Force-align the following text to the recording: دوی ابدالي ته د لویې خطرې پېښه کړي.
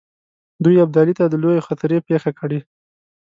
دوی 0.63 0.77
ابدالي 0.85 1.13
ته 1.19 1.25
د 1.27 1.33
لویې 1.43 1.65
خطرې 1.67 1.97
پېښه 2.07 2.31
کړي. 2.39 2.59